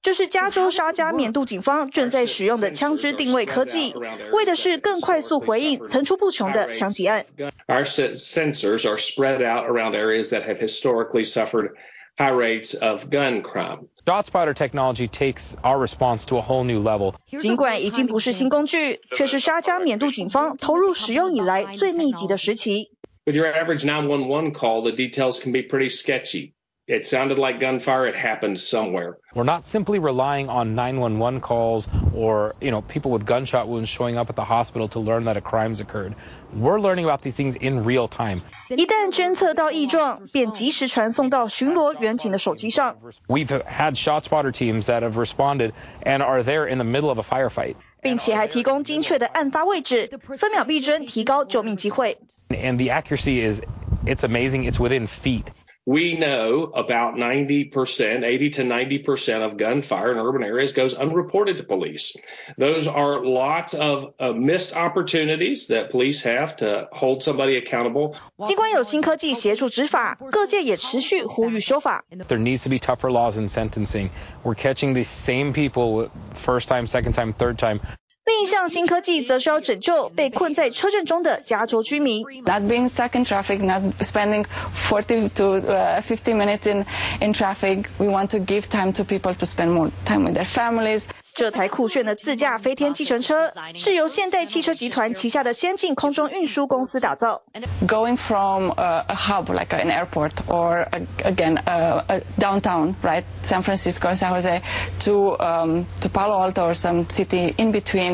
[0.00, 3.92] 这是加州沙加缅度警方正在使用的枪支定位科技，
[4.32, 7.26] 为的是更快速回应层出不穷的枪击案。
[7.66, 11.72] Our sensors are spread out around areas that have historically suffered
[12.18, 13.88] high rates of gun crime.
[14.04, 17.14] ShotSpotter technology takes our response to a whole new level.
[17.38, 22.90] 尽管已经不是新工具，却是沙加缅度警方投入使用以来最密集的时期。
[23.26, 26.52] With your average 911 call, the details can be pretty sketchy.
[26.90, 28.06] It sounded like gunfire.
[28.06, 29.18] It happened somewhere.
[29.34, 34.16] We're not simply relying on 911 calls or, you know, people with gunshot wounds showing
[34.16, 36.14] up at the hospital to learn that a crime's occurred.
[36.50, 38.40] We're learning about these things in real time.
[38.70, 42.96] 一旦侦测到异状，便及时传送到巡逻员警的手机上。
[43.26, 45.72] We've had ShotSpotter teams that have responded
[46.06, 47.74] and are there in the middle of a firefight.
[48.00, 52.16] 并且还提供精确的案发位置，分秒必争，提高救命机会。
[52.48, 53.60] And the accuracy is,
[54.06, 54.64] it's amazing.
[54.64, 55.44] It's within feet.
[55.86, 61.64] We know about 90%, 80 to 90% of gunfire in urban areas goes unreported to
[61.64, 62.14] police.
[62.58, 68.14] Those are lots of uh, missed opportunities that police have to hold somebody accountable.
[68.46, 72.04] 尽管有新科技协助执法，各界也持续呼吁修法。
[72.10, 74.10] There needs to be tougher laws in sentencing.
[74.44, 77.80] We're catching the same people first time, second time, third time.
[78.28, 82.22] 另一项新科技则是要拯救被困在车阵中的加州居民。
[82.44, 84.44] Not being stuck in traffic, not spending
[84.74, 85.60] 40 to
[86.02, 86.84] 50 minutes in
[87.20, 87.88] in traffic.
[87.96, 91.06] We want to give time to people to spend more time with their families.
[91.38, 97.42] 这台酷炫的自驾飞天计程车是由现代汽车集团旗下的先进空中运输公司打造。
[97.86, 103.62] Going from a, a hub like an airport or a, again a, a downtown, right, San
[103.62, 104.60] Francisco, San Jose,
[105.04, 108.11] to um, to Palo Alto or some city in between,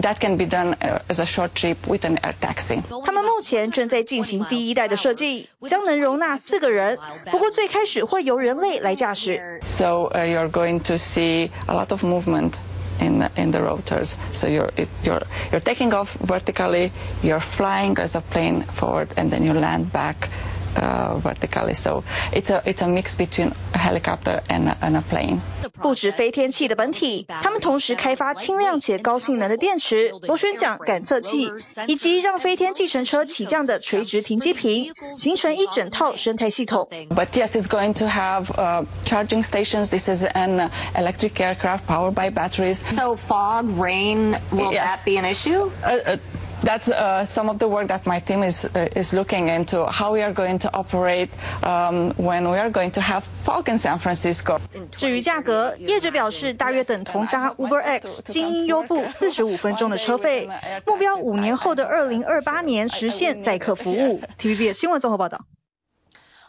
[0.00, 0.74] that can be done
[1.08, 2.82] as a short trip with an air taxi.
[3.04, 6.98] 他们目前正在进行第一代的设计，将能容纳四个人，
[7.30, 9.60] 不过最开始会由人类来驾驶。
[9.64, 12.52] So uh, you're going to see a lot of movement.
[13.00, 14.16] in the, in the rotors.
[14.32, 19.30] So you're it, you're you're taking off vertically, you're flying as a plane forward, and
[19.30, 20.30] then you land back uh,
[20.76, 21.74] vertically.
[21.74, 22.02] So
[22.32, 25.40] it's a it's a mix between a helicopter and a, and a plane.
[25.80, 31.48] 不止飞天器的本体，他们同时开发轻量且高性能的电池、螺旋桨感测器，
[31.86, 36.88] 以及让飞天计程车起降的垂直停机坪，形成一整套生态系统。
[37.10, 39.88] But yes, it's going to have uh, charging stations.
[39.88, 42.82] This is an electric aircraft powered by batteries.
[42.94, 44.86] So fog, rain, will Yes.
[44.86, 45.70] that be an issue?
[46.67, 49.47] Uh, uh, that's uh, some of the work that my team is uh, is looking
[49.49, 51.29] into how we are going to operate
[51.63, 54.59] um, when we are going to have fog in San Francisco.
[54.91, 60.47] 至于价格，业者表示大约等同搭 Uber X 精英优步四十五分钟的车费，
[60.85, 64.21] 目标五年后的二零二八年实现载客服务。
[64.39, 65.41] TVB 新闻综合报道。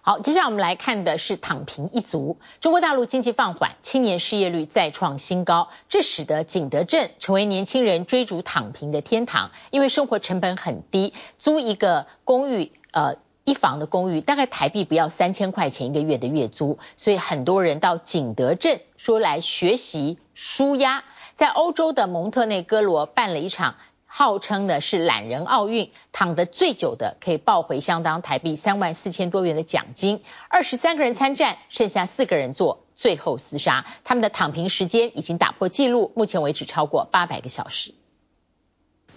[0.08, 2.38] 好，接下来我们来看的是躺平一族。
[2.62, 9.50] 中国大陆经济放缓，青年失业率再创新高，这使得景德镇成为年轻人追逐躺平的天堂。
[9.68, 21.04] 因为生活成本很低，租一个公寓，呃，一房的公寓大概台币不要三千块钱一个月的月租，所以很多人到景德镇说来学习舒压。
[21.34, 23.74] 在欧洲的蒙特内哥罗办了一场。
[24.10, 30.22] 号称呢是懒人奥运，躺得最久的可以抱回相当台币三万四千多元的奖金。
[30.48, 33.84] 二十三个人参战，剩下四个人做最后厮杀。
[34.04, 37.94] 他们的躺平时间已经打破纪录，目前为止超过八百个小时。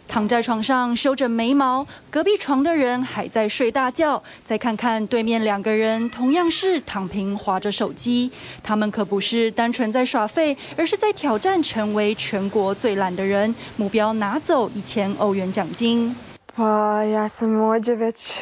[0.07, 4.23] 躺在床上修着眉毛，隔壁床的人还在睡大觉。
[4.45, 8.31] 再看看对面两个人，同样是躺平滑着手机。
[8.63, 16.15] 他们可不是单纯在耍废，而是在挑战成为全国最懒的人，目标拿走一千欧元奖金。
[16.57, 18.41] Ja sam ovdje već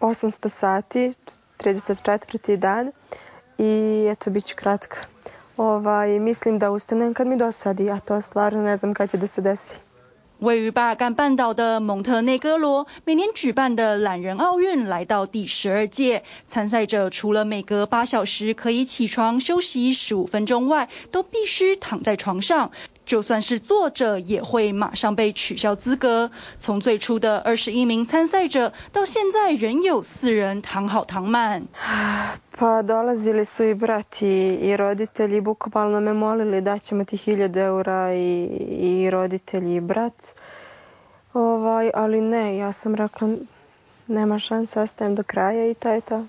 [0.00, 1.14] 800 sati,
[1.58, 2.56] 34.
[2.56, 2.92] dan
[3.58, 4.96] i eto bit ću kratka.
[5.56, 9.26] Ovaj, mislim da ustanem kad mi dosadi, a to stvarno ne znam kad će da
[9.26, 9.74] se desi.
[10.38, 22.70] 位于巴尔干半岛的蒙特内哥罗，每年举办的懒人奥运来到第十二届，参赛者除了每隔八小时可以起床休息十五分钟外，都必须躺在床上。
[23.08, 26.30] 就算是坐着，也会马上被取消资格。
[26.58, 31.62] 从最初的二十一名参赛者，到现在仍有四人躺好躺满。
[32.58, 38.44] Pa dolazili su i brati roditelj bukvalno me molili da ćemo ti 1000 eura i,
[38.80, 40.34] i roditelj brat.
[41.32, 43.28] Ovaj, ali ne, ja sam rekla
[44.06, 46.24] nema šanse, ostajem do kraja i to je to.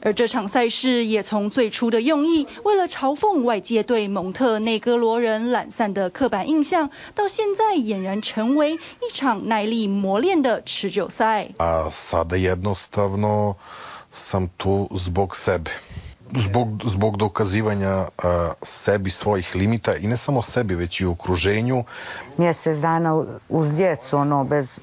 [0.00, 11.54] 而这场赛事也从最初的用意，为了嘲讽外界对蒙特内哥罗人懒散的刻板印象，到现在俨然成为一场耐力磨练的持久赛。
[11.58, 13.54] A sada jednostavno
[14.12, 15.70] sam tu zbog sebe.
[16.32, 21.84] Zbog, zbog dokazivanja uh, sebi svojih limita i ne samo sebi, već i u okruženju.
[22.36, 24.80] Mjesec dana uz djecu, ono, bez...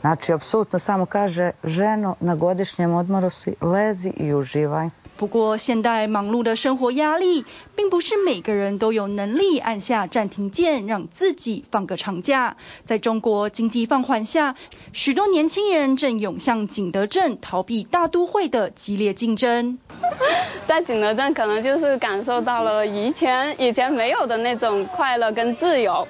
[0.00, 4.90] Znači, apsolutno samo kaže, ženo, na godišnjem odmoru si, lezi i uživaj.
[5.18, 7.44] 不过，现代忙碌的生活压力，
[7.74, 12.56] 并不是每个人都有能力按下暂停键，让自己放个长假。
[12.84, 14.54] 在中国经济放缓下，
[14.92, 19.78] 许多年轻人正涌向景德镇，逃避大都会的激烈竞争。
[20.68, 26.06] 在景德镇，可能就是感受到了以前以前没有的那种快乐跟自由。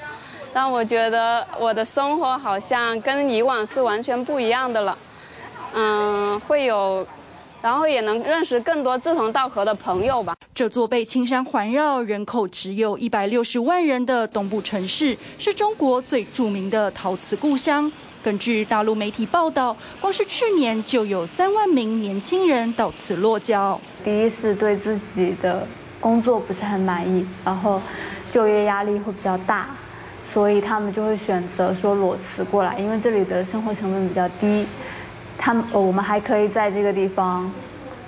[0.54, 4.98] 让我觉得我的生活好像跟以往是完全不一样的了，
[5.74, 7.06] 嗯，会有，
[7.62, 10.34] 然后也能认识更多志同道合的朋友吧。
[10.54, 17.92] 这座被青山环绕、人口只有一百六十万人的东部城市，是中国最著名的陶瓷故乡。
[18.24, 23.80] 根据大陆媒体报道，光是去年就有三万名年轻人到此落脚。
[24.02, 25.64] 第一是对自己的
[26.00, 27.80] 工作不是很满意，然后
[28.28, 29.68] 就业压力会比较大。
[30.30, 34.66] 所以他们就会选择说裸辞过来，因为这里的生活成本比较低，
[35.38, 37.50] 他们我们还可以在这个地方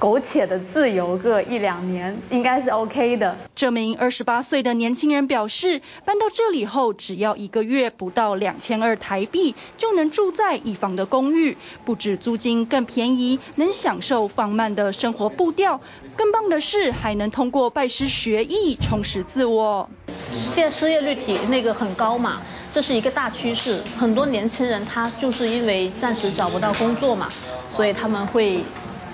[0.01, 3.37] 苟且的自由个一两年，应该是 OK 的。
[3.55, 15.83] 这名二十八岁的年轻人表示，搬到这里后，只要一个月不到两千二台币，就能住在一房的公寓，不止租金更便宜，能享受放慢的生活步调，
[16.17, 19.91] 更棒的是还能通过拜师学艺充实自我。
[20.33, 22.41] 现在失业率挺那个很高嘛，
[22.73, 23.79] 这是一个大趋势。
[23.99, 27.29] 很多年轻人他就是因为暂时找不到工作嘛，
[27.77, 28.65] 所以他们会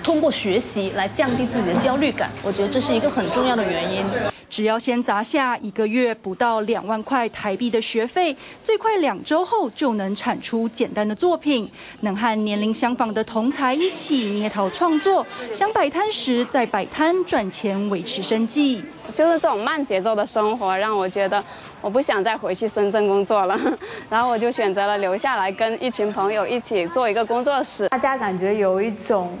[0.07, 2.31] 通过学习来降低自己的焦虑感。
[2.41, 4.05] 我觉得这是一个很重要的原因。
[4.49, 18.81] 只要先砸下一个月不到两万块台币的学费，最快两周后就能产出简单的作品，能和年龄相仿的同才一起捏陶创作，想摆摊时再摆摊赚钱维持生计。
[19.13, 21.43] 就是这种慢节奏的生活让我觉得
[21.81, 23.59] 我不想再回去深圳工作了，
[24.09, 27.89] 然后我就选择了留下来跟一群朋友一起做一个工作室。
[27.89, 29.37] 大家感觉有一种。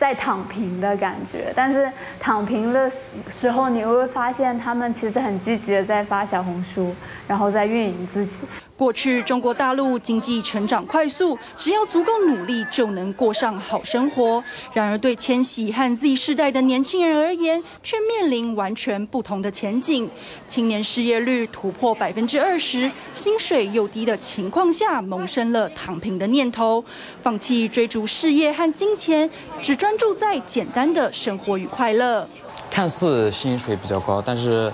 [0.00, 2.90] 在躺平的感觉，但是躺平的
[3.28, 6.94] 时候，你会发现他们其实很积极的在发小红书，
[7.30, 8.32] 然后再运营自己。
[8.76, 14.42] 过去中国大陆经济成长快速，只要足够努力就能过上好生活。
[14.72, 20.10] 然而对千禧和 Z 世代的年轻人而言，却面临完全不同的前景。
[20.48, 26.84] 青年失业率突破百分之二十，薪水又低的情况下，萌生了躺平的念头，
[27.22, 29.30] 放弃追逐事业和金钱，
[29.62, 32.28] 只专注在简单的生活与快乐。
[32.72, 34.72] 看似薪水比较高，但是。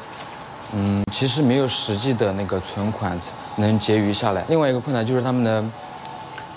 [0.75, 3.19] 嗯，其实没有实际的那个存款
[3.57, 4.45] 能结余下来。
[4.49, 5.61] 另外一个困难就是他们的，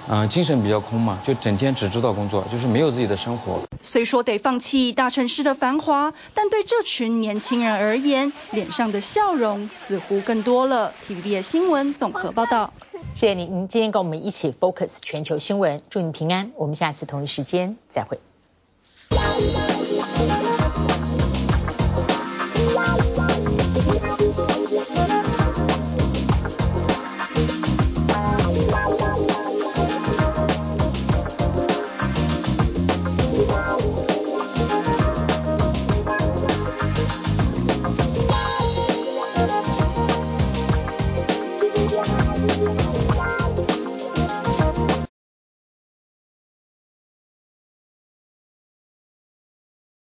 [0.10, 3.62] 嗯、呃，精神比较空嘛，就整天只知道工作，就是没有自己的生活。
[3.82, 10.94] 虽说得放弃大城市的繁华，但对这群年轻人而言，脸上的笑容似乎更多了。
[11.08, 12.74] TVBS 新闻综合报道。
[13.14, 16.52] 谢谢您，您今天跟我们一起 focus 全球新闻，祝您平安。
[16.58, 18.20] 我们下次同一时间再会。